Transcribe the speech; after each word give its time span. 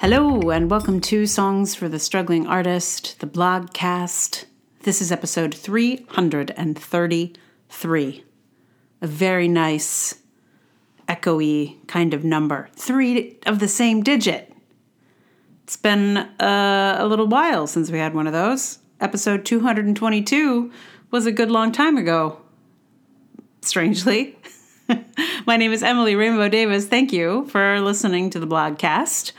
Hello, 0.00 0.50
and 0.50 0.70
welcome 0.70 1.00
to 1.00 1.26
Songs 1.26 1.74
for 1.74 1.88
the 1.88 1.98
Struggling 1.98 2.46
Artist, 2.46 3.18
the 3.18 3.26
blogcast. 3.26 4.44
This 4.84 5.02
is 5.02 5.10
episode 5.10 5.52
333. 5.52 8.24
A 9.02 9.06
very 9.08 9.48
nice, 9.48 10.14
echoey 11.08 11.84
kind 11.88 12.14
of 12.14 12.22
number. 12.22 12.68
Three 12.76 13.38
of 13.44 13.58
the 13.58 13.66
same 13.66 14.04
digit. 14.04 14.54
It's 15.64 15.76
been 15.76 16.16
uh, 16.16 16.98
a 17.00 17.06
little 17.08 17.26
while 17.26 17.66
since 17.66 17.90
we 17.90 17.98
had 17.98 18.14
one 18.14 18.28
of 18.28 18.32
those. 18.32 18.78
Episode 19.00 19.44
222 19.44 20.70
was 21.10 21.26
a 21.26 21.32
good 21.32 21.50
long 21.50 21.72
time 21.72 21.96
ago, 21.96 22.40
strangely. 23.62 24.38
My 25.44 25.56
name 25.56 25.72
is 25.72 25.82
Emily 25.82 26.14
Rainbow 26.14 26.48
Davis. 26.48 26.86
Thank 26.86 27.12
you 27.12 27.48
for 27.48 27.80
listening 27.80 28.30
to 28.30 28.38
the 28.38 28.46
blogcast. 28.46 29.32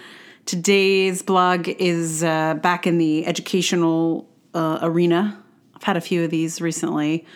Today's 0.49 1.21
blog 1.21 1.67
is 1.67 2.23
uh, 2.23 2.55
back 2.55 2.87
in 2.87 2.97
the 2.97 3.27
educational 3.27 4.27
uh, 4.55 4.79
arena. 4.81 5.43
I've 5.75 5.83
had 5.83 5.95
a 5.95 6.01
few 6.01 6.23
of 6.23 6.31
these 6.31 6.59
recently, 6.59 7.27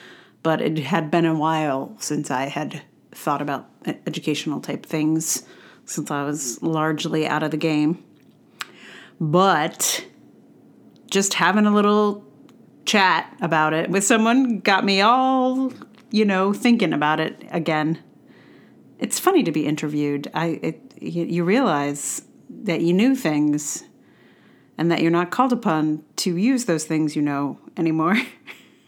but 0.41 0.61
it 0.61 0.79
had 0.79 1.11
been 1.11 1.27
a 1.27 1.35
while 1.35 1.95
since 1.99 2.31
I 2.31 2.45
had 2.45 2.81
thought 3.11 3.39
about 3.39 3.69
educational 3.85 4.61
type 4.61 4.83
things, 4.83 5.43
since 5.85 6.09
I 6.09 6.23
was 6.23 6.59
largely 6.63 7.27
out 7.27 7.43
of 7.43 7.51
the 7.51 7.57
game. 7.57 8.03
But 9.21 10.07
just 11.11 11.35
having 11.35 11.67
a 11.67 11.71
little 11.71 12.25
chat 12.85 13.31
about 13.41 13.73
it 13.73 13.91
with 13.91 14.03
someone 14.03 14.57
got 14.57 14.83
me 14.83 15.01
all, 15.01 15.71
you 16.09 16.25
know, 16.25 16.51
thinking 16.51 16.93
about 16.93 17.19
it 17.19 17.45
again. 17.51 17.99
It's 18.97 19.19
funny 19.19 19.43
to 19.43 19.51
be 19.51 19.67
interviewed. 19.67 20.31
I 20.33 20.59
it, 20.63 20.95
you 20.99 21.43
realize 21.43 22.23
that 22.63 22.81
you 22.81 22.93
knew 22.93 23.15
things 23.15 23.83
and 24.77 24.91
that 24.91 25.01
you're 25.01 25.11
not 25.11 25.31
called 25.31 25.53
upon 25.53 26.03
to 26.17 26.37
use 26.37 26.65
those 26.65 26.85
things 26.85 27.15
you 27.15 27.21
know 27.21 27.59
anymore. 27.77 28.17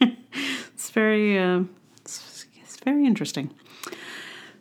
it's 0.00 0.90
very 0.90 1.38
uh, 1.38 1.62
it's, 2.00 2.46
it's, 2.62 2.76
very 2.84 3.04
interesting. 3.04 3.52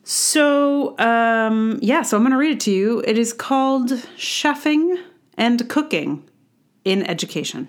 So 0.03 0.97
um, 0.99 1.79
yeah, 1.81 2.01
so 2.01 2.17
I'm 2.17 2.23
going 2.23 2.31
to 2.31 2.37
read 2.37 2.51
it 2.51 2.59
to 2.61 2.71
you. 2.71 3.03
It 3.05 3.17
is 3.17 3.33
called 3.33 3.89
"Chefing 4.17 5.01
and 5.37 5.67
Cooking 5.69 6.27
in 6.83 7.03
Education." 7.03 7.67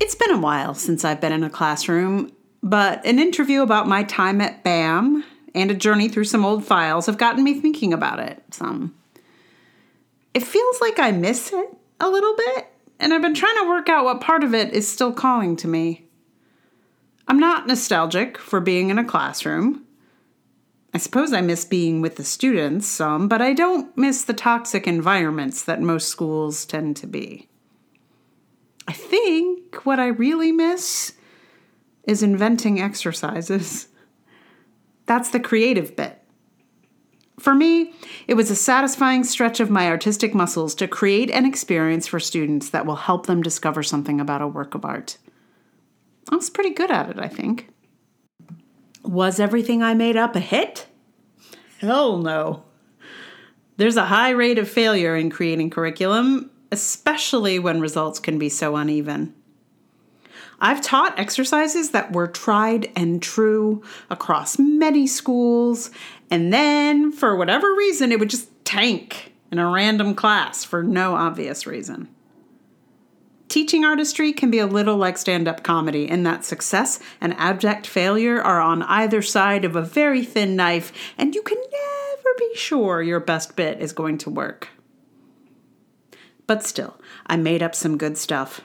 It's 0.00 0.14
been 0.14 0.30
a 0.30 0.38
while 0.38 0.74
since 0.74 1.04
I've 1.04 1.20
been 1.20 1.32
in 1.32 1.44
a 1.44 1.50
classroom, 1.50 2.32
but 2.62 3.04
an 3.04 3.18
interview 3.18 3.62
about 3.62 3.86
my 3.86 4.04
time 4.04 4.40
at 4.40 4.64
BAM 4.64 5.24
and 5.54 5.70
a 5.70 5.74
journey 5.74 6.08
through 6.08 6.24
some 6.24 6.44
old 6.44 6.64
files 6.64 7.06
have 7.06 7.18
gotten 7.18 7.44
me 7.44 7.60
thinking 7.60 7.92
about 7.92 8.20
it 8.20 8.42
some. 8.50 8.94
It 10.34 10.42
feels 10.42 10.80
like 10.80 10.98
I 10.98 11.10
miss 11.10 11.52
it 11.52 11.68
a 12.00 12.08
little 12.08 12.36
bit, 12.36 12.68
and 13.00 13.12
I've 13.12 13.22
been 13.22 13.34
trying 13.34 13.56
to 13.56 13.68
work 13.68 13.88
out 13.88 14.04
what 14.04 14.20
part 14.20 14.44
of 14.44 14.54
it 14.54 14.72
is 14.72 14.86
still 14.86 15.12
calling 15.12 15.56
to 15.56 15.68
me. 15.68 16.06
I'm 17.26 17.38
not 17.38 17.66
nostalgic 17.66 18.38
for 18.38 18.60
being 18.60 18.90
in 18.90 18.98
a 18.98 19.04
classroom. 19.04 19.84
I 20.94 20.98
suppose 20.98 21.32
I 21.32 21.42
miss 21.42 21.64
being 21.64 22.00
with 22.00 22.16
the 22.16 22.24
students 22.24 22.86
some, 22.86 23.28
but 23.28 23.42
I 23.42 23.52
don't 23.52 23.94
miss 23.96 24.24
the 24.24 24.32
toxic 24.32 24.86
environments 24.86 25.62
that 25.64 25.82
most 25.82 26.08
schools 26.08 26.64
tend 26.64 26.96
to 26.98 27.06
be. 27.06 27.48
I 28.86 28.92
think 28.92 29.84
what 29.84 30.00
I 30.00 30.06
really 30.06 30.50
miss 30.50 31.12
is 32.04 32.22
inventing 32.22 32.80
exercises. 32.80 33.87
That's 35.08 35.30
the 35.30 35.40
creative 35.40 35.96
bit. 35.96 36.22
For 37.40 37.54
me, 37.54 37.94
it 38.26 38.34
was 38.34 38.50
a 38.50 38.54
satisfying 38.54 39.24
stretch 39.24 39.58
of 39.58 39.70
my 39.70 39.88
artistic 39.88 40.34
muscles 40.34 40.74
to 40.76 40.86
create 40.86 41.30
an 41.30 41.46
experience 41.46 42.06
for 42.06 42.20
students 42.20 42.68
that 42.70 42.84
will 42.84 42.96
help 42.96 43.24
them 43.26 43.42
discover 43.42 43.82
something 43.82 44.20
about 44.20 44.42
a 44.42 44.46
work 44.46 44.74
of 44.74 44.84
art. 44.84 45.16
I 46.30 46.36
was 46.36 46.50
pretty 46.50 46.70
good 46.70 46.90
at 46.90 47.08
it, 47.08 47.18
I 47.18 47.28
think. 47.28 47.70
Was 49.02 49.40
everything 49.40 49.82
I 49.82 49.94
made 49.94 50.16
up 50.16 50.36
a 50.36 50.40
hit? 50.40 50.86
Hell 51.78 52.18
no. 52.18 52.64
There's 53.78 53.96
a 53.96 54.04
high 54.04 54.30
rate 54.30 54.58
of 54.58 54.68
failure 54.68 55.16
in 55.16 55.30
creating 55.30 55.70
curriculum, 55.70 56.50
especially 56.70 57.58
when 57.58 57.80
results 57.80 58.18
can 58.18 58.38
be 58.38 58.50
so 58.50 58.76
uneven. 58.76 59.34
I've 60.60 60.80
taught 60.80 61.18
exercises 61.18 61.90
that 61.90 62.12
were 62.12 62.26
tried 62.26 62.90
and 62.96 63.22
true 63.22 63.82
across 64.10 64.58
many 64.58 65.06
schools, 65.06 65.90
and 66.30 66.52
then 66.52 67.12
for 67.12 67.36
whatever 67.36 67.72
reason, 67.74 68.10
it 68.10 68.18
would 68.18 68.30
just 68.30 68.48
tank 68.64 69.32
in 69.52 69.58
a 69.58 69.70
random 69.70 70.14
class 70.14 70.64
for 70.64 70.82
no 70.82 71.14
obvious 71.14 71.66
reason. 71.66 72.08
Teaching 73.48 73.84
artistry 73.84 74.32
can 74.32 74.50
be 74.50 74.58
a 74.58 74.66
little 74.66 74.96
like 74.96 75.16
stand 75.16 75.48
up 75.48 75.62
comedy 75.62 76.06
in 76.08 76.22
that 76.24 76.44
success 76.44 77.00
and 77.18 77.34
abject 77.38 77.86
failure 77.86 78.42
are 78.42 78.60
on 78.60 78.82
either 78.82 79.22
side 79.22 79.64
of 79.64 79.74
a 79.74 79.80
very 79.80 80.22
thin 80.22 80.54
knife, 80.54 80.92
and 81.16 81.34
you 81.34 81.42
can 81.42 81.56
never 81.56 82.28
be 82.36 82.50
sure 82.56 83.00
your 83.00 83.20
best 83.20 83.56
bit 83.56 83.80
is 83.80 83.92
going 83.92 84.18
to 84.18 84.28
work. 84.28 84.68
But 86.46 86.62
still, 86.64 87.00
I 87.26 87.36
made 87.36 87.62
up 87.62 87.74
some 87.74 87.96
good 87.96 88.18
stuff. 88.18 88.60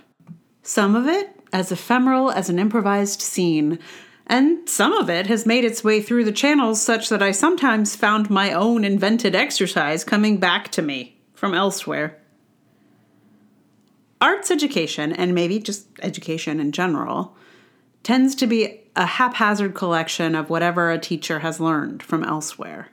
Some 0.64 0.96
of 0.96 1.08
it 1.08 1.30
as 1.54 1.72
ephemeral 1.72 2.32
as 2.32 2.50
an 2.50 2.60
improvised 2.60 3.22
scene, 3.22 3.80
and 4.28 4.68
some 4.68 4.92
of 4.94 5.10
it 5.10 5.28
has 5.28 5.46
made 5.46 5.64
its 5.64 5.84
way 5.84 6.02
through 6.02 6.26
the 6.26 6.32
channels 6.32 6.82
such 6.82 7.10
that 7.10 7.22
I 7.22 7.32
sometimes 7.32 7.96
found 7.96 8.30
my 8.30 8.52
own 8.52 8.84
invented 8.84 9.36
exercise 9.36 10.04
coming 10.04 10.38
back 10.38 10.70
to 10.72 10.82
me 10.82 11.18
from 11.34 11.54
elsewhere. 11.54 12.20
Arts 14.20 14.50
education, 14.50 15.14
and 15.14 15.36
maybe 15.36 15.60
just 15.60 15.88
education 16.02 16.60
in 16.60 16.72
general, 16.72 17.36
tends 18.02 18.36
to 18.36 18.48
be 18.48 18.82
a 18.96 19.06
haphazard 19.06 19.76
collection 19.76 20.36
of 20.36 20.50
whatever 20.50 20.92
a 20.92 21.00
teacher 21.00 21.40
has 21.40 21.60
learned 21.60 22.02
from 22.02 22.24
elsewhere. 22.24 22.90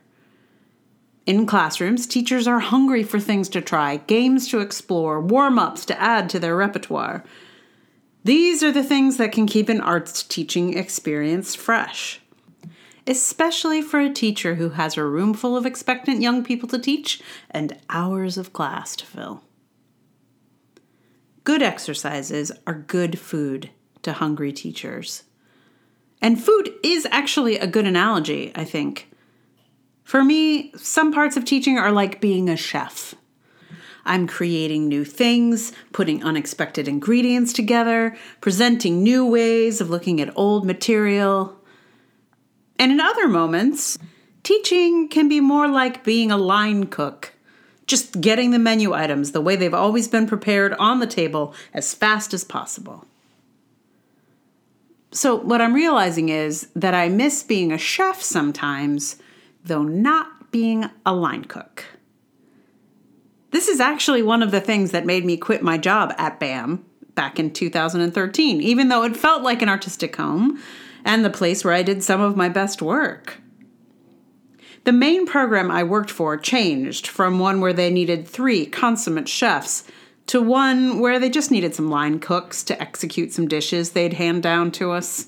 In 1.25 1.45
classrooms, 1.45 2.07
teachers 2.07 2.47
are 2.47 2.59
hungry 2.59 3.03
for 3.03 3.19
things 3.19 3.47
to 3.49 3.61
try, 3.61 3.97
games 3.97 4.49
to 4.49 4.59
explore, 4.59 5.21
warm 5.21 5.57
ups 5.57 5.85
to 5.85 6.01
add 6.01 6.29
to 6.31 6.39
their 6.39 6.55
repertoire. 6.55 7.23
These 8.23 8.61
are 8.61 8.71
the 8.71 8.83
things 8.83 9.17
that 9.17 9.31
can 9.31 9.47
keep 9.47 9.67
an 9.67 9.81
arts 9.81 10.21
teaching 10.21 10.77
experience 10.77 11.55
fresh, 11.55 12.21
especially 13.07 13.81
for 13.81 13.99
a 13.99 14.13
teacher 14.13 14.55
who 14.55 14.69
has 14.69 14.95
a 14.95 15.03
room 15.03 15.33
full 15.33 15.57
of 15.57 15.65
expectant 15.65 16.21
young 16.21 16.43
people 16.43 16.69
to 16.69 16.77
teach 16.77 17.21
and 17.49 17.77
hours 17.89 18.37
of 18.37 18.53
class 18.53 18.95
to 18.97 19.05
fill. 19.05 19.43
Good 21.43 21.63
exercises 21.63 22.51
are 22.67 22.75
good 22.75 23.17
food 23.17 23.71
to 24.03 24.13
hungry 24.13 24.53
teachers. 24.53 25.23
And 26.21 26.41
food 26.41 26.71
is 26.83 27.07
actually 27.09 27.57
a 27.57 27.65
good 27.65 27.87
analogy, 27.87 28.51
I 28.53 28.65
think. 28.65 29.11
For 30.03 30.23
me, 30.23 30.71
some 30.75 31.11
parts 31.11 31.37
of 31.37 31.45
teaching 31.45 31.79
are 31.79 31.91
like 31.91 32.21
being 32.21 32.47
a 32.49 32.55
chef. 32.55 33.15
I'm 34.05 34.27
creating 34.27 34.87
new 34.87 35.05
things, 35.05 35.71
putting 35.93 36.23
unexpected 36.23 36.87
ingredients 36.87 37.53
together, 37.53 38.17
presenting 38.39 39.03
new 39.03 39.25
ways 39.25 39.81
of 39.81 39.89
looking 39.89 40.19
at 40.19 40.35
old 40.35 40.65
material. 40.65 41.57
And 42.79 42.91
in 42.91 42.99
other 42.99 43.27
moments, 43.27 43.97
teaching 44.43 45.07
can 45.07 45.29
be 45.29 45.39
more 45.39 45.67
like 45.67 46.03
being 46.03 46.31
a 46.31 46.37
line 46.37 46.87
cook, 46.87 47.33
just 47.85 48.21
getting 48.21 48.51
the 48.51 48.59
menu 48.59 48.93
items 48.93 49.31
the 49.31 49.41
way 49.41 49.55
they've 49.55 49.73
always 49.73 50.07
been 50.07 50.27
prepared 50.27 50.73
on 50.73 50.99
the 50.99 51.07
table 51.07 51.53
as 51.73 51.93
fast 51.93 52.33
as 52.33 52.43
possible. 52.43 53.05
So, 55.13 55.35
what 55.35 55.59
I'm 55.59 55.73
realizing 55.73 56.29
is 56.29 56.69
that 56.73 56.93
I 56.93 57.09
miss 57.09 57.43
being 57.43 57.73
a 57.73 57.77
chef 57.77 58.21
sometimes, 58.21 59.17
though 59.63 59.83
not 59.83 60.51
being 60.51 60.89
a 61.05 61.13
line 61.13 61.43
cook. 61.43 61.83
This 63.51 63.67
is 63.67 63.79
actually 63.79 64.23
one 64.23 64.41
of 64.41 64.51
the 64.51 64.61
things 64.61 64.91
that 64.91 65.05
made 65.05 65.25
me 65.25 65.37
quit 65.37 65.61
my 65.61 65.77
job 65.77 66.13
at 66.17 66.39
BAM 66.39 66.85
back 67.15 67.37
in 67.37 67.51
2013, 67.51 68.61
even 68.61 68.87
though 68.87 69.03
it 69.03 69.17
felt 69.17 69.43
like 69.43 69.61
an 69.61 69.69
artistic 69.69 70.15
home 70.15 70.61
and 71.03 71.23
the 71.23 71.29
place 71.29 71.63
where 71.63 71.73
I 71.73 71.83
did 71.83 72.03
some 72.03 72.21
of 72.21 72.37
my 72.37 72.47
best 72.49 72.81
work. 72.81 73.41
The 74.83 74.93
main 74.93 75.27
program 75.27 75.69
I 75.69 75.83
worked 75.83 76.09
for 76.09 76.37
changed 76.37 77.05
from 77.05 77.39
one 77.39 77.61
where 77.61 77.73
they 77.73 77.91
needed 77.91 78.27
three 78.27 78.65
consummate 78.65 79.27
chefs 79.27 79.83
to 80.27 80.41
one 80.41 80.99
where 80.99 81.19
they 81.19 81.29
just 81.29 81.51
needed 81.51 81.75
some 81.75 81.89
line 81.89 82.19
cooks 82.19 82.63
to 82.63 82.81
execute 82.81 83.33
some 83.33 83.47
dishes 83.47 83.91
they'd 83.91 84.13
hand 84.13 84.41
down 84.41 84.71
to 84.71 84.91
us. 84.91 85.27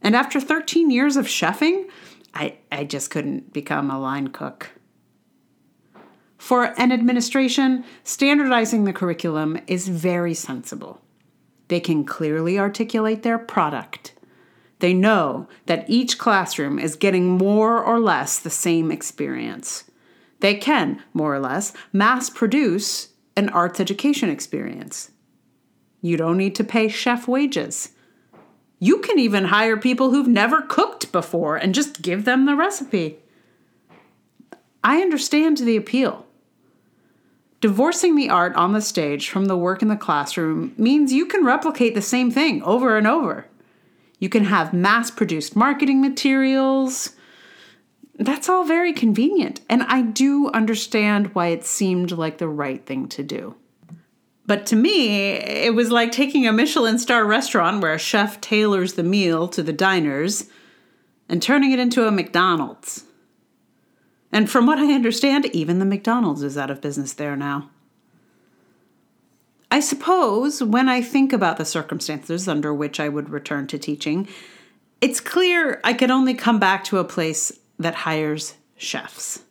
And 0.00 0.16
after 0.16 0.40
13 0.40 0.90
years 0.90 1.16
of 1.16 1.26
chefing, 1.26 1.88
I, 2.34 2.56
I 2.72 2.84
just 2.84 3.10
couldn't 3.10 3.52
become 3.52 3.90
a 3.90 4.00
line 4.00 4.28
cook. 4.28 4.70
For 6.38 6.72
an 6.78 6.92
administration, 6.92 7.84
standardizing 8.04 8.84
the 8.84 8.92
curriculum 8.92 9.58
is 9.66 9.88
very 9.88 10.34
sensible. 10.34 11.02
They 11.66 11.80
can 11.80 12.04
clearly 12.04 12.58
articulate 12.58 13.22
their 13.22 13.38
product. 13.38 14.14
They 14.78 14.94
know 14.94 15.48
that 15.66 15.90
each 15.90 16.16
classroom 16.16 16.78
is 16.78 16.96
getting 16.96 17.26
more 17.26 17.82
or 17.82 17.98
less 17.98 18.38
the 18.38 18.50
same 18.50 18.90
experience. 18.92 19.84
They 20.40 20.54
can, 20.54 21.02
more 21.12 21.34
or 21.34 21.40
less, 21.40 21.72
mass 21.92 22.30
produce 22.30 23.08
an 23.36 23.48
arts 23.48 23.80
education 23.80 24.30
experience. 24.30 25.10
You 26.00 26.16
don't 26.16 26.36
need 26.36 26.54
to 26.54 26.64
pay 26.64 26.88
chef 26.88 27.26
wages. 27.26 27.90
You 28.78 28.98
can 28.98 29.18
even 29.18 29.46
hire 29.46 29.76
people 29.76 30.10
who've 30.10 30.28
never 30.28 30.62
cooked 30.62 31.10
before 31.10 31.56
and 31.56 31.74
just 31.74 32.00
give 32.00 32.24
them 32.24 32.46
the 32.46 32.54
recipe. 32.54 33.18
I 34.84 35.02
understand 35.02 35.58
the 35.58 35.76
appeal. 35.76 36.24
Divorcing 37.60 38.14
the 38.14 38.30
art 38.30 38.54
on 38.54 38.72
the 38.72 38.80
stage 38.80 39.28
from 39.28 39.46
the 39.46 39.56
work 39.56 39.82
in 39.82 39.88
the 39.88 39.96
classroom 39.96 40.74
means 40.76 41.12
you 41.12 41.26
can 41.26 41.44
replicate 41.44 41.94
the 41.94 42.02
same 42.02 42.30
thing 42.30 42.62
over 42.62 42.96
and 42.96 43.06
over. 43.06 43.46
You 44.20 44.28
can 44.28 44.44
have 44.44 44.72
mass 44.72 45.10
produced 45.10 45.56
marketing 45.56 46.00
materials. 46.00 47.16
That's 48.16 48.48
all 48.48 48.64
very 48.64 48.92
convenient, 48.92 49.60
and 49.68 49.82
I 49.84 50.02
do 50.02 50.50
understand 50.50 51.34
why 51.34 51.48
it 51.48 51.64
seemed 51.64 52.12
like 52.12 52.38
the 52.38 52.48
right 52.48 52.84
thing 52.84 53.08
to 53.08 53.22
do. 53.24 53.56
But 54.46 54.64
to 54.66 54.76
me, 54.76 55.32
it 55.32 55.74
was 55.74 55.90
like 55.90 56.10
taking 56.10 56.46
a 56.46 56.52
Michelin 56.52 56.98
star 56.98 57.24
restaurant 57.24 57.82
where 57.82 57.92
a 57.92 57.98
chef 57.98 58.40
tailors 58.40 58.94
the 58.94 59.02
meal 59.02 59.46
to 59.48 59.62
the 59.62 59.72
diners 59.72 60.48
and 61.28 61.42
turning 61.42 61.72
it 61.72 61.78
into 61.78 62.06
a 62.06 62.10
McDonald's. 62.10 63.04
And 64.32 64.50
from 64.50 64.66
what 64.66 64.78
I 64.78 64.92
understand, 64.92 65.46
even 65.46 65.78
the 65.78 65.84
McDonald's 65.84 66.42
is 66.42 66.58
out 66.58 66.70
of 66.70 66.80
business 66.80 67.12
there 67.12 67.36
now. 67.36 67.70
I 69.70 69.80
suppose 69.80 70.62
when 70.62 70.88
I 70.88 71.02
think 71.02 71.32
about 71.32 71.56
the 71.56 71.64
circumstances 71.64 72.48
under 72.48 72.72
which 72.72 72.98
I 73.00 73.08
would 73.08 73.30
return 73.30 73.66
to 73.68 73.78
teaching, 73.78 74.28
it's 75.00 75.20
clear 75.20 75.80
I 75.84 75.92
could 75.92 76.10
only 76.10 76.34
come 76.34 76.58
back 76.58 76.84
to 76.84 76.98
a 76.98 77.04
place 77.04 77.52
that 77.78 77.94
hires 77.94 78.54
chefs. 78.76 79.42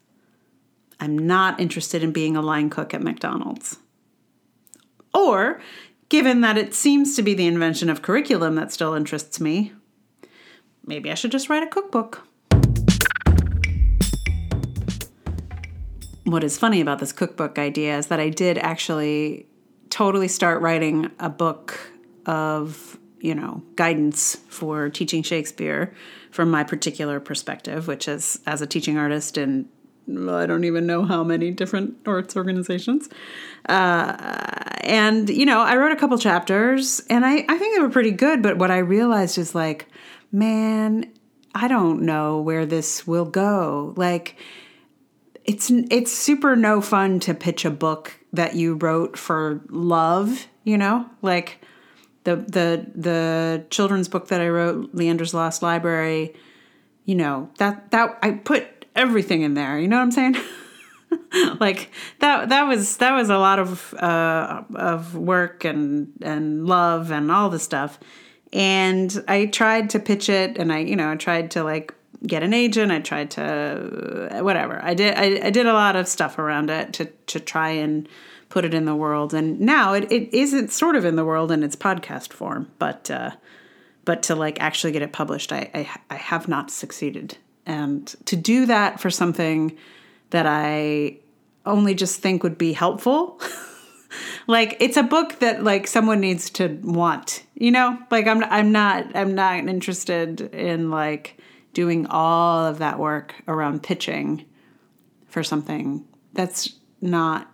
I'm 1.00 1.18
not 1.18 1.60
interested 1.60 2.04
in 2.04 2.12
being 2.12 2.36
a 2.36 2.42
line 2.42 2.70
cook 2.70 2.94
at 2.94 3.04
McDonald's. 3.04 3.78
Or, 5.14 5.62
given 6.10 6.42
that 6.42 6.58
it 6.58 6.74
seems 6.74 7.16
to 7.16 7.22
be 7.22 7.34
the 7.34 7.48
invention 7.48 7.90
of 7.90 8.02
curriculum 8.02 8.56
that 8.56 8.72
still 8.72 8.94
interests 8.94 9.40
me, 9.40 9.74
maybe 10.86 11.12
I 11.12 11.16
should 11.16 11.32
just 11.32 11.50
write 11.50 11.64
a 11.64 11.68
cookbook. 11.68 12.27
What 16.28 16.44
is 16.44 16.58
funny 16.58 16.82
about 16.82 17.00
this 17.00 17.14
cookbook 17.14 17.58
idea 17.58 17.98
is 17.98 18.08
that 18.08 18.20
I 18.20 18.28
did 18.28 18.58
actually 18.58 19.46
totally 19.90 20.28
start 20.28 20.62
writing 20.62 21.10
a 21.20 21.30
book 21.30 21.80
of, 22.26 23.00
you 23.22 23.34
know, 23.34 23.64
guidance 23.78 24.36
for 24.50 24.90
teaching 24.90 25.24
Shakespeare 25.24 25.96
from 26.30 26.52
my 26.52 26.66
particular 26.66 27.22
perspective, 27.22 27.88
which 27.88 28.10
is 28.10 28.42
as 28.46 28.62
a 28.62 28.68
teaching 28.68 28.98
artist 28.98 29.38
in 29.38 29.70
I 30.10 30.46
don't 30.46 30.66
even 30.66 30.86
know 30.86 31.06
how 31.06 31.24
many 31.24 31.50
different 31.50 31.96
arts 32.06 32.36
organizations. 32.36 33.08
Uh, 33.70 34.16
and, 34.82 35.30
you 35.30 35.46
know, 35.46 35.62
I 35.62 35.78
wrote 35.78 35.94
a 35.94 35.98
couple 35.98 36.18
chapters 36.18 37.00
and 37.10 37.26
I, 37.26 37.46
I 37.48 37.58
think 37.58 37.74
they 37.74 37.82
were 37.82 37.90
pretty 37.90 38.12
good. 38.12 38.44
But 38.44 38.58
what 38.58 38.70
I 38.70 38.80
realized 38.80 39.38
is 39.38 39.56
like, 39.56 39.88
man, 40.30 41.10
I 41.56 41.70
don't 41.70 42.02
know 42.02 42.42
where 42.42 42.66
this 42.66 43.08
will 43.08 43.26
go. 43.26 43.94
Like, 43.96 44.36
it's 45.48 45.72
it's 45.72 46.12
super 46.12 46.56
no 46.58 46.82
fun 46.82 47.22
to 47.22 47.34
pitch 47.34 47.64
a 47.64 47.72
book 47.72 48.20
that 48.34 48.56
you 48.56 48.76
wrote 48.76 49.18
for 49.18 49.62
love, 49.70 50.48
you 50.66 50.78
know? 50.78 51.10
Like 51.22 51.62
the 52.26 52.36
the 52.36 52.86
the 52.94 53.66
children's 53.70 54.10
book 54.10 54.28
that 54.28 54.42
I 54.42 54.50
wrote, 54.50 54.94
Leander's 54.94 55.34
Lost 55.34 55.64
Library, 55.64 56.36
you 57.06 57.16
know, 57.16 57.50
that 57.58 57.92
that 57.92 58.20
I 58.22 58.32
put 58.32 58.86
everything 58.94 59.42
in 59.42 59.54
there. 59.54 59.80
You 59.80 59.88
know 59.88 59.96
what 59.96 60.04
I'm 60.04 60.12
saying? 60.12 60.36
like 61.62 61.92
that 62.20 62.50
that 62.50 62.64
was 62.64 62.98
that 62.98 63.14
was 63.14 63.30
a 63.30 63.38
lot 63.38 63.60
of 63.60 63.94
uh, 63.94 64.64
of 64.76 65.16
work 65.16 65.64
and 65.64 66.12
and 66.22 66.68
love 66.68 67.10
and 67.10 67.32
all 67.32 67.50
the 67.50 67.60
stuff. 67.60 68.00
And 68.52 69.24
I 69.30 69.46
tried 69.46 69.92
to 69.92 70.00
pitch 70.00 70.28
it, 70.28 70.58
and 70.58 70.74
I 70.74 70.80
you 70.80 70.98
know 70.98 71.10
I 71.10 71.16
tried 71.16 71.52
to 71.52 71.64
like 71.64 71.94
get 72.25 72.44
an 72.44 72.54
agent. 72.54 72.92
I 72.92 73.00
tried 73.00 73.31
to 73.31 74.40
whatever. 74.42 74.84
I 74.84 74.94
did 74.94 75.16
I, 75.16 75.48
I 75.48 75.50
did 75.50 75.66
a 75.66 75.74
lot 75.74 75.96
of 75.96 76.08
stuff 76.08 76.40
around 76.40 76.69
it 76.69 76.94
to 76.94 77.06
to 77.06 77.40
try 77.40 77.69
and 77.69 78.08
put 78.50 78.66
it 78.66 78.74
in 78.74 78.86
the 78.86 78.96
world. 78.96 79.34
And 79.34 79.60
now 79.60 79.94
it, 79.94 80.10
it 80.12 80.34
isn't 80.34 80.72
sort 80.72 80.96
of 80.96 81.04
in 81.04 81.18
the 81.18 81.25
world 81.25 81.52
in 81.52 81.64
its 81.64 81.75
podcast 81.75 82.31
form, 82.31 82.72
but 82.80 83.12
uh, 83.12 83.31
but 84.06 84.24
to 84.24 84.36
like 84.36 84.60
actually 84.62 84.94
get 84.94 85.02
it 85.02 85.12
published, 85.12 85.52
I, 85.52 85.69
I 85.74 85.90
I 86.10 86.16
have 86.16 86.48
not 86.48 86.72
succeeded 86.72 87.38
and 87.68 88.08
to 88.25 88.36
do 88.36 88.66
that 88.66 89.00
for 89.00 89.12
something 89.12 89.78
that 90.31 90.46
I 90.48 91.18
only 91.66 91.94
just 91.94 92.22
think 92.22 92.42
would 92.42 92.58
be 92.58 92.74
helpful. 92.74 93.40
like 94.48 94.78
it's 94.80 94.98
a 94.98 95.04
book 95.04 95.40
that 95.40 95.64
like 95.64 95.86
someone 95.86 96.22
needs 96.22 96.50
to 96.52 96.80
want, 96.81 97.44
you 97.56 97.72
know? 97.72 98.00
Like 98.10 98.25
I'm 98.25 98.44
I'm 98.46 98.72
not 98.72 99.16
I'm 99.16 99.36
not 99.36 99.68
interested 99.68 100.42
in 100.54 100.90
like 100.90 101.38
doing 101.78 102.08
all 102.08 102.66
of 102.66 102.80
that 102.80 102.98
work 102.98 103.36
around 103.48 103.84
pitching 103.84 104.44
for 105.28 105.44
something 105.44 106.04
that's 106.34 106.74
not 107.02 107.52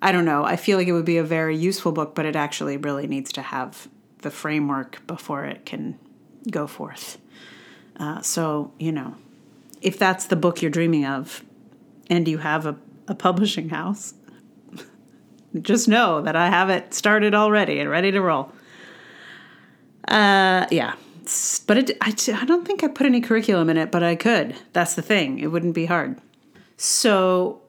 I 0.00 0.12
don't 0.12 0.24
know. 0.24 0.44
I 0.44 0.56
feel 0.56 0.78
like 0.78 0.88
it 0.88 0.92
would 0.92 1.04
be 1.04 1.18
a 1.18 1.24
very 1.24 1.58
useful 1.58 1.92
book, 1.92 2.14
but 2.14 2.24
it 2.24 2.36
actually 2.36 2.78
really 2.78 3.06
needs 3.06 3.32
to 3.32 3.42
have 3.42 3.88
the 4.22 4.30
framework 4.30 5.06
before 5.06 5.44
it 5.44 5.66
can 5.66 5.98
go 6.50 6.66
forth. 6.66 7.18
Uh, 8.00 8.22
so, 8.22 8.72
you 8.78 8.92
know, 8.92 9.16
if 9.82 9.98
that's 9.98 10.24
the 10.24 10.36
book 10.36 10.62
you're 10.62 10.70
dreaming 10.70 11.04
of 11.04 11.44
and 12.08 12.26
you 12.26 12.38
have 12.38 12.64
a, 12.64 12.76
a 13.08 13.14
publishing 13.14 13.68
house, 13.68 14.14
just 15.60 15.86
know 15.86 16.22
that 16.22 16.34
I 16.34 16.48
have 16.48 16.70
it 16.70 16.94
started 16.94 17.34
already 17.34 17.78
and 17.78 17.90
ready 17.90 18.10
to 18.10 18.22
roll. 18.22 18.52
Uh, 20.06 20.66
yeah. 20.70 20.94
But 21.66 21.78
it, 21.78 21.98
I, 22.00 22.14
I 22.34 22.44
don't 22.44 22.66
think 22.66 22.82
I 22.82 22.88
put 22.88 23.06
any 23.06 23.20
curriculum 23.20 23.70
in 23.70 23.76
it, 23.76 23.90
but 23.90 24.02
I 24.02 24.16
could. 24.16 24.56
That's 24.72 24.94
the 24.94 25.02
thing. 25.02 25.38
It 25.38 25.48
wouldn't 25.48 25.74
be 25.74 25.86
hard. 25.86 26.20
So, 26.76 27.60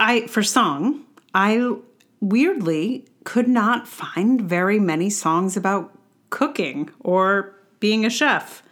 I 0.00 0.26
for 0.26 0.42
song, 0.42 1.04
I 1.34 1.74
weirdly 2.20 3.06
could 3.24 3.48
not 3.48 3.86
find 3.86 4.40
very 4.40 4.80
many 4.80 5.10
songs 5.10 5.56
about 5.56 5.96
cooking 6.30 6.90
or 7.00 7.54
being 7.80 8.04
a 8.04 8.10
chef 8.10 8.62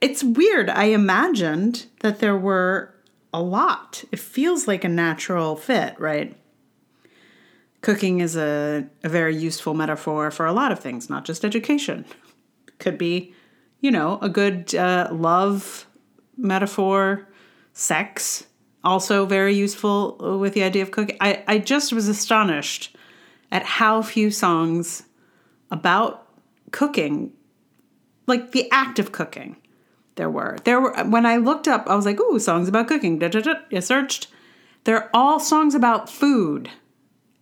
it's 0.00 0.24
weird. 0.24 0.70
I 0.70 0.84
imagined 0.84 1.86
that 2.00 2.20
there 2.20 2.36
were 2.36 2.94
a 3.32 3.42
lot. 3.42 4.04
It 4.10 4.18
feels 4.18 4.66
like 4.66 4.84
a 4.84 4.88
natural 4.88 5.56
fit, 5.56 5.98
right? 6.00 6.36
Cooking 7.82 8.20
is 8.20 8.36
a, 8.36 8.86
a 9.04 9.08
very 9.08 9.36
useful 9.36 9.74
metaphor 9.74 10.30
for 10.30 10.46
a 10.46 10.52
lot 10.52 10.72
of 10.72 10.80
things, 10.80 11.08
not 11.08 11.24
just 11.24 11.44
education. 11.44 12.04
Could 12.80 12.98
be, 12.98 13.34
you 13.80 13.90
know, 13.90 14.18
a 14.20 14.28
good 14.28 14.74
uh, 14.74 15.08
love 15.12 15.86
metaphor, 16.36 17.28
sex, 17.72 18.46
also 18.82 19.26
very 19.26 19.54
useful 19.54 20.38
with 20.40 20.54
the 20.54 20.62
idea 20.62 20.82
of 20.82 20.90
cooking. 20.90 21.16
I, 21.20 21.44
I 21.46 21.58
just 21.58 21.92
was 21.92 22.08
astonished 22.08 22.96
at 23.52 23.62
how 23.64 24.02
few 24.02 24.30
songs 24.30 25.04
about 25.70 26.26
cooking, 26.72 27.32
like 28.26 28.52
the 28.52 28.70
act 28.70 28.98
of 28.98 29.12
cooking, 29.12 29.56
there 30.14 30.30
were. 30.30 30.58
There 30.64 30.80
were 30.80 30.92
when 31.04 31.26
I 31.26 31.36
looked 31.36 31.68
up, 31.68 31.86
I 31.86 31.96
was 31.96 32.06
like, 32.06 32.20
"Ooh, 32.20 32.38
songs 32.38 32.68
about 32.68 32.88
cooking." 32.88 33.18
Da, 33.18 33.28
da, 33.28 33.40
da. 33.40 33.54
I 33.72 33.80
searched. 33.80 34.28
They're 34.84 35.10
all 35.14 35.38
songs 35.38 35.74
about 35.74 36.08
food, 36.08 36.70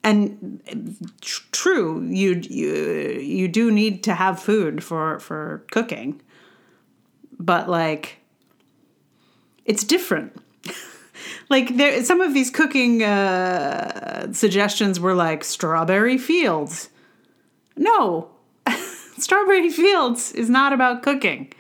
and 0.09 1.11
tr- 1.21 1.43
true, 1.53 2.03
you 2.03 2.35
you 2.35 2.75
you 3.21 3.49
do 3.49 3.71
need 3.71 4.03
to 4.05 4.15
have 4.15 4.41
food 4.41 4.83
for 4.83 5.19
for 5.21 5.65
cooking, 5.71 6.21
but 7.39 7.69
like, 7.69 8.19
it's 9.65 9.85
different. 9.85 10.37
like 11.49 11.77
there, 11.77 12.03
some 12.05 12.21
of 12.21 12.35
these 12.35 12.51
cooking 12.51 13.03
uh, 13.03 14.33
suggestions 14.33 14.99
were 15.01 15.15
like 15.15 15.45
strawberry 15.45 16.19
fields. 16.19 16.91
No, 17.77 18.31
strawberry 19.19 19.71
fields 19.71 20.33
is 20.33 20.51
not 20.51 20.73
about 20.73 21.03
cooking 21.03 21.53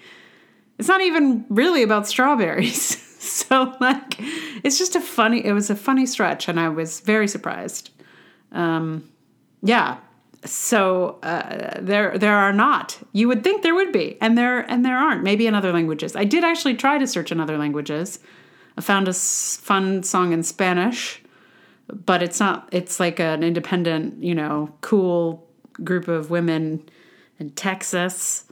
it's 0.78 0.88
not 0.88 1.00
even 1.00 1.44
really 1.48 1.82
about 1.82 2.06
strawberries. 2.06 2.96
so 3.18 3.74
like 3.80 4.16
it's 4.64 4.78
just 4.78 4.96
a 4.96 5.00
funny 5.00 5.44
it 5.44 5.52
was 5.52 5.70
a 5.70 5.76
funny 5.76 6.06
stretch 6.06 6.48
and 6.48 6.58
I 6.58 6.68
was 6.68 7.00
very 7.00 7.28
surprised. 7.28 7.90
Um 8.52 9.08
yeah. 9.62 9.98
So 10.44 11.18
uh, 11.22 11.80
there 11.80 12.16
there 12.16 12.36
are 12.36 12.52
not. 12.52 12.98
You 13.12 13.28
would 13.28 13.42
think 13.42 13.62
there 13.62 13.74
would 13.74 13.92
be 13.92 14.16
and 14.20 14.38
there 14.38 14.60
and 14.70 14.84
there 14.84 14.96
aren't. 14.96 15.22
Maybe 15.22 15.46
in 15.46 15.54
other 15.54 15.72
languages. 15.72 16.14
I 16.14 16.24
did 16.24 16.44
actually 16.44 16.74
try 16.74 16.98
to 16.98 17.06
search 17.06 17.32
in 17.32 17.40
other 17.40 17.58
languages. 17.58 18.20
I 18.76 18.80
found 18.80 19.08
a 19.08 19.12
fun 19.12 20.04
song 20.04 20.32
in 20.32 20.44
Spanish, 20.44 21.20
but 21.92 22.22
it's 22.22 22.38
not 22.38 22.68
it's 22.72 23.00
like 23.00 23.18
an 23.18 23.42
independent, 23.42 24.22
you 24.22 24.34
know, 24.34 24.72
cool 24.80 25.48
group 25.82 26.08
of 26.08 26.30
women 26.30 26.88
in 27.38 27.50
Texas 27.50 28.44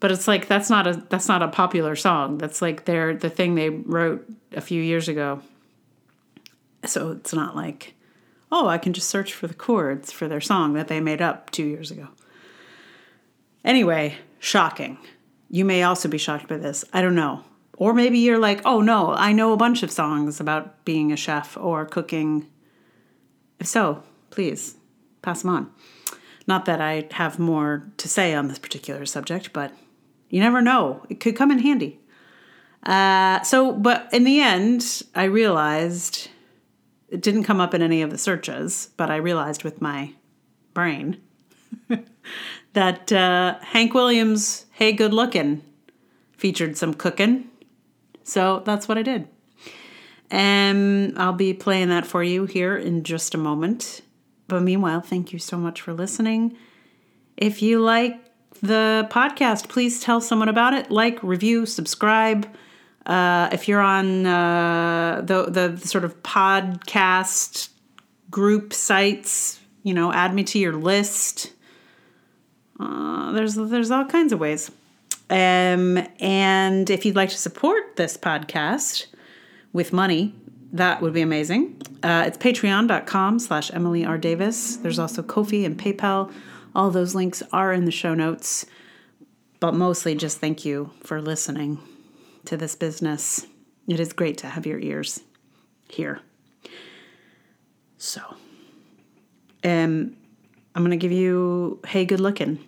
but 0.00 0.10
it's 0.10 0.26
like 0.26 0.48
that's 0.48 0.70
not 0.70 0.86
a 0.86 1.04
that's 1.10 1.28
not 1.28 1.42
a 1.42 1.48
popular 1.48 1.94
song. 1.94 2.38
That's 2.38 2.62
like 2.62 2.86
their 2.86 3.14
the 3.14 3.28
thing 3.28 3.54
they 3.54 3.68
wrote 3.68 4.26
a 4.52 4.62
few 4.62 4.82
years 4.82 5.08
ago. 5.08 5.42
So 6.86 7.12
it's 7.12 7.34
not 7.34 7.54
like, 7.54 7.94
oh, 8.52 8.68
I 8.68 8.78
can 8.78 8.92
just 8.92 9.08
search 9.08 9.32
for 9.32 9.46
the 9.46 9.54
chords 9.54 10.12
for 10.12 10.28
their 10.28 10.40
song 10.40 10.72
that 10.74 10.88
they 10.88 11.00
made 11.00 11.22
up 11.22 11.50
two 11.50 11.64
years 11.64 11.90
ago. 11.90 12.08
Anyway, 13.64 14.16
shocking. 14.38 14.98
You 15.48 15.64
may 15.64 15.82
also 15.82 16.08
be 16.08 16.18
shocked 16.18 16.48
by 16.48 16.56
this. 16.56 16.84
I 16.92 17.02
don't 17.02 17.14
know. 17.14 17.44
Or 17.76 17.94
maybe 17.94 18.18
you're 18.18 18.38
like, 18.38 18.60
oh 18.64 18.80
no, 18.80 19.12
I 19.12 19.32
know 19.32 19.52
a 19.52 19.56
bunch 19.56 19.82
of 19.82 19.90
songs 19.90 20.40
about 20.40 20.84
being 20.84 21.12
a 21.12 21.16
chef 21.16 21.56
or 21.56 21.86
cooking. 21.86 22.46
If 23.58 23.66
so, 23.66 24.02
please 24.30 24.76
pass 25.22 25.42
them 25.42 25.50
on. 25.50 25.72
Not 26.46 26.64
that 26.66 26.80
I 26.80 27.08
have 27.12 27.38
more 27.38 27.90
to 27.98 28.08
say 28.08 28.34
on 28.34 28.48
this 28.48 28.58
particular 28.58 29.06
subject, 29.06 29.52
but 29.52 29.72
you 30.28 30.40
never 30.40 30.60
know. 30.60 31.04
It 31.08 31.20
could 31.20 31.36
come 31.36 31.50
in 31.50 31.60
handy. 31.60 32.00
Uh, 32.82 33.42
so, 33.42 33.72
but 33.72 34.08
in 34.12 34.24
the 34.24 34.40
end, 34.40 35.02
I 35.14 35.24
realized 35.24 36.28
it 37.10 37.20
didn't 37.20 37.44
come 37.44 37.60
up 37.60 37.74
in 37.74 37.82
any 37.82 38.02
of 38.02 38.10
the 38.10 38.18
searches, 38.18 38.90
but 38.96 39.10
I 39.10 39.16
realized 39.16 39.64
with 39.64 39.80
my 39.80 40.12
brain 40.72 41.20
that 42.72 43.12
uh, 43.12 43.58
Hank 43.60 43.94
Williams' 43.94 44.66
Hey 44.70 44.92
Good 44.92 45.12
Lookin' 45.12 45.62
featured 46.36 46.76
some 46.76 46.94
cooking. 46.94 47.50
So 48.22 48.62
that's 48.64 48.88
what 48.88 48.96
I 48.96 49.02
did. 49.02 49.28
And 50.30 51.18
I'll 51.18 51.32
be 51.32 51.52
playing 51.52 51.88
that 51.88 52.06
for 52.06 52.22
you 52.22 52.46
here 52.46 52.76
in 52.76 53.02
just 53.02 53.34
a 53.34 53.38
moment. 53.38 54.02
But 54.46 54.62
meanwhile, 54.62 55.00
thank 55.00 55.32
you 55.32 55.40
so 55.40 55.56
much 55.56 55.80
for 55.80 55.92
listening. 55.92 56.56
If 57.36 57.62
you 57.62 57.80
like 57.80 58.20
the 58.62 59.08
podcast, 59.10 59.68
please 59.68 60.00
tell 60.00 60.20
someone 60.20 60.48
about 60.48 60.74
it. 60.74 60.90
Like, 60.90 61.20
review, 61.22 61.66
subscribe. 61.66 62.46
Uh, 63.10 63.48
if 63.50 63.66
you're 63.66 63.80
on 63.80 64.24
uh, 64.24 65.20
the, 65.24 65.46
the 65.50 65.76
sort 65.84 66.04
of 66.04 66.22
podcast 66.22 67.70
group 68.30 68.72
sites, 68.72 69.58
you 69.82 69.92
know, 69.92 70.12
add 70.12 70.32
me 70.32 70.44
to 70.44 70.60
your 70.60 70.74
list. 70.74 71.52
Uh, 72.78 73.32
there's 73.32 73.56
there's 73.56 73.90
all 73.90 74.04
kinds 74.04 74.32
of 74.32 74.38
ways. 74.38 74.70
Um, 75.28 75.98
and 76.20 76.88
if 76.88 77.04
you'd 77.04 77.16
like 77.16 77.30
to 77.30 77.36
support 77.36 77.96
this 77.96 78.16
podcast 78.16 79.06
with 79.72 79.92
money, 79.92 80.32
that 80.72 81.02
would 81.02 81.12
be 81.12 81.20
amazing. 81.20 81.82
Uh, 82.04 82.22
it's 82.28 82.38
patreon.com 82.38 83.40
slash 83.40 83.72
Emily 83.74 84.04
R. 84.04 84.18
Davis. 84.18 84.76
There's 84.76 85.00
also 85.00 85.24
Ko-fi 85.24 85.64
and 85.64 85.76
PayPal. 85.76 86.32
All 86.76 86.90
those 86.90 87.16
links 87.16 87.42
are 87.52 87.72
in 87.72 87.86
the 87.86 87.90
show 87.90 88.14
notes. 88.14 88.66
But 89.58 89.74
mostly 89.74 90.14
just 90.14 90.38
thank 90.38 90.64
you 90.64 90.92
for 91.02 91.20
listening 91.20 91.80
to 92.46 92.56
this 92.56 92.74
business. 92.74 93.46
It 93.88 94.00
is 94.00 94.12
great 94.12 94.38
to 94.38 94.46
have 94.46 94.66
your 94.66 94.78
ears 94.78 95.20
here. 95.88 96.20
So, 97.98 98.20
um, 99.64 100.16
I'm 100.74 100.82
going 100.82 100.90
to 100.90 100.96
give 100.96 101.12
you 101.12 101.80
Hey 101.86 102.04
Good 102.04 102.20
Looking, 102.20 102.58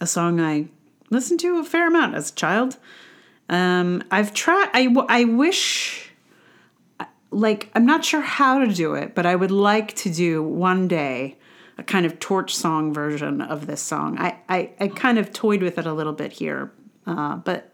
a 0.00 0.06
song 0.06 0.40
I 0.40 0.68
listened 1.10 1.40
to 1.40 1.58
a 1.58 1.64
fair 1.64 1.88
amount 1.88 2.14
as 2.14 2.30
a 2.30 2.34
child. 2.34 2.76
Um, 3.48 4.02
I've 4.10 4.34
tried, 4.34 4.68
I, 4.74 4.94
I 5.08 5.24
wish, 5.24 6.10
like, 7.30 7.70
I'm 7.74 7.86
not 7.86 8.04
sure 8.04 8.20
how 8.20 8.58
to 8.58 8.72
do 8.72 8.94
it, 8.94 9.14
but 9.14 9.24
I 9.24 9.36
would 9.36 9.50
like 9.50 9.94
to 9.96 10.12
do 10.12 10.42
one 10.42 10.86
day 10.86 11.38
a 11.78 11.82
kind 11.82 12.04
of 12.04 12.18
torch 12.18 12.54
song 12.54 12.92
version 12.92 13.40
of 13.40 13.66
this 13.66 13.80
song. 13.80 14.18
I, 14.18 14.36
I, 14.48 14.70
I 14.80 14.88
kind 14.88 15.16
of 15.16 15.32
toyed 15.32 15.62
with 15.62 15.78
it 15.78 15.86
a 15.86 15.92
little 15.92 16.12
bit 16.12 16.32
here, 16.32 16.72
uh, 17.06 17.36
but 17.36 17.72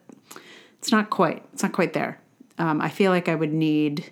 it's 0.85 0.93
not 0.93 1.09
quite, 1.09 1.43
it's 1.55 1.63
not 1.63 1.73
quite 1.73 1.95
there. 1.95 2.21
Um, 2.59 2.83
I 2.83 2.91
feel 2.91 3.11
like 3.11 3.27
I 3.27 3.35
would 3.35 3.55
need 3.55 4.11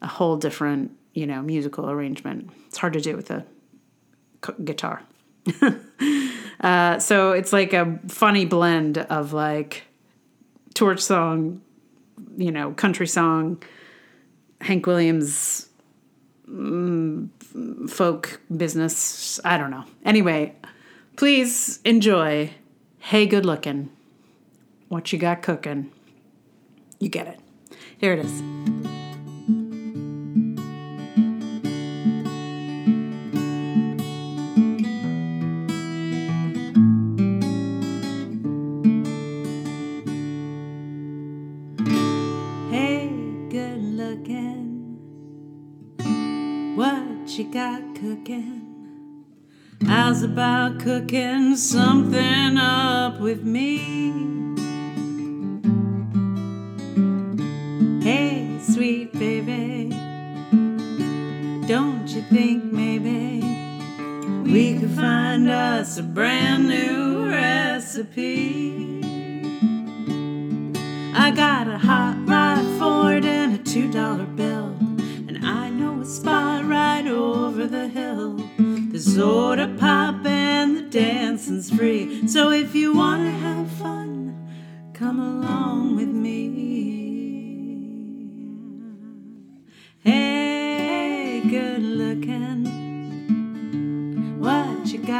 a 0.00 0.06
whole 0.06 0.36
different, 0.36 0.92
you 1.14 1.26
know, 1.26 1.42
musical 1.42 1.90
arrangement. 1.90 2.48
It's 2.68 2.78
hard 2.78 2.92
to 2.92 3.00
do 3.00 3.16
with 3.16 3.28
a 3.32 3.44
guitar. 4.62 5.02
uh, 6.60 7.00
so 7.00 7.32
it's 7.32 7.52
like 7.52 7.72
a 7.72 7.98
funny 8.06 8.44
blend 8.44 8.98
of 8.98 9.32
like 9.32 9.82
torch 10.74 11.00
song, 11.00 11.60
you 12.36 12.52
know, 12.52 12.70
country 12.70 13.08
song, 13.08 13.60
Hank 14.60 14.86
Williams, 14.86 15.70
mm, 16.48 17.28
folk 17.90 18.40
business. 18.56 19.40
I 19.44 19.58
don't 19.58 19.72
know. 19.72 19.86
Anyway, 20.04 20.54
please 21.16 21.80
enjoy 21.84 22.52
Hey 23.00 23.26
Good 23.26 23.44
Looking. 23.44 23.90
What 24.90 25.12
you 25.12 25.20
got 25.20 25.40
cooking? 25.40 25.92
You 26.98 27.08
get 27.08 27.28
it. 27.28 27.38
Here 27.98 28.12
it 28.12 28.18
is. 28.18 28.40
Hey, 42.72 43.12
good 43.48 43.80
lookin' 43.80 44.98
What 46.74 47.38
you 47.38 47.52
got 47.52 47.94
cooking. 47.94 49.24
How's 49.86 50.24
about 50.24 50.80
cooking 50.80 51.54
something 51.54 52.58
up 52.58 53.20
with 53.20 53.44
me? 53.44 54.49
Sweet 59.00 59.12
baby, 59.12 59.88
don't 61.66 62.06
you 62.08 62.20
think 62.22 62.64
maybe 62.64 63.40
we 64.42 64.78
could 64.78 64.90
find 64.90 65.48
us 65.48 65.96
a 65.96 66.02
brand 66.02 66.68
new 66.68 67.30
recipe? 67.30 69.00
I 71.14 71.30
got 71.30 71.66
a 71.66 71.78
hot 71.78 72.16
rod 72.26 72.78
Ford 72.78 73.24
and 73.24 73.54
a 73.54 73.62
two 73.62 73.90
dollar 73.90 74.26
bill, 74.26 74.76
and 75.28 75.38
I 75.46 75.70
know 75.70 76.00
a 76.02 76.04
spot 76.04 76.66
right 76.66 77.06
over 77.06 77.66
the 77.66 77.88
hill. 77.88 78.36
The 78.92 78.98
soda 78.98 79.74
pop 79.78 80.26
and 80.26 80.76
the 80.76 80.82
dancing's 80.82 81.70
free. 81.70 82.28
So 82.28 82.50
if 82.50 82.74
you 82.74 82.92
wanna 82.92 83.30
have 83.30 83.70
fun, 83.70 84.36
come 84.92 85.18
along 85.18 85.96
with 85.96 86.08
me. 86.08 86.99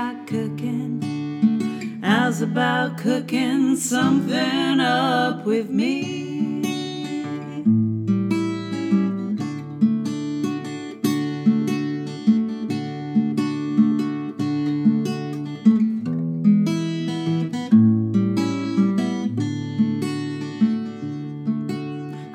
Got 0.01 0.27
cooking? 0.27 2.01
How's 2.03 2.41
about 2.41 2.97
cooking 2.97 3.77
something 3.77 4.81
up 4.81 5.45
with 5.45 5.69
me? 5.69 6.31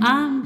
I'm 0.02 0.44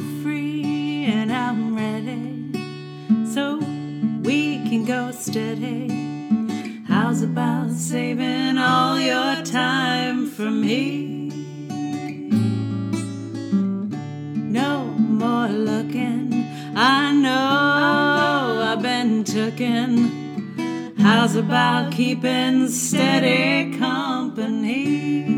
saving 7.80 8.58
all 8.58 9.00
your 9.00 9.42
time 9.46 10.30
for 10.30 10.52
me? 10.52 11.30
No 14.52 14.84
more 14.84 15.48
looking, 15.48 16.46
I 16.76 17.14
know 17.14 18.62
I've 18.70 18.82
been 18.82 19.24
tooken. 19.24 21.00
How's 21.00 21.38
about 21.38 21.94
keeping 21.94 22.68
steady 22.68 23.78
company? 23.78 25.29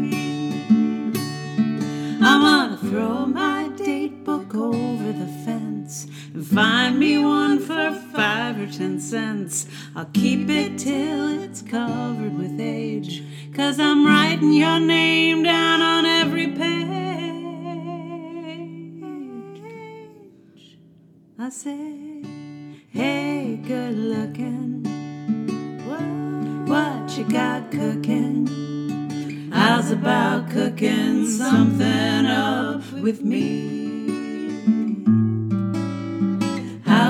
Ten 8.67 8.99
cents. 8.99 9.67
I'll 9.95 10.09
keep 10.13 10.49
it 10.49 10.77
till 10.77 11.43
it's 11.43 11.61
covered 11.61 12.37
with 12.37 12.59
age, 12.59 13.23
cause 13.55 13.79
I'm 13.79 14.05
writing 14.05 14.53
your 14.53 14.79
name 14.79 15.43
down 15.43 15.81
on 15.81 16.05
every 16.05 16.47
page. 16.47 16.81
I 21.39 21.49
say, 21.49 22.23
hey, 22.89 23.59
good 23.65 23.97
looking, 23.97 24.83
what, 25.87 26.69
what 26.69 27.17
you 27.17 27.23
got 27.25 27.71
cooking? 27.71 28.47
How's 29.51 29.91
about 29.91 30.49
cooking 30.51 31.27
something 31.27 32.25
up 32.25 32.89
with 32.93 33.21
me? 33.23 33.90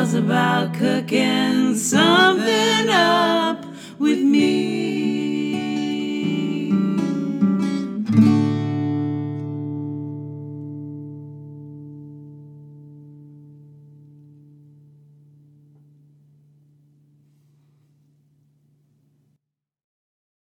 how's 0.01 0.15
about 0.15 0.73
cooking 0.73 1.75
something 1.75 2.89
up 2.89 3.63
with 3.99 4.17
me? 4.17 4.70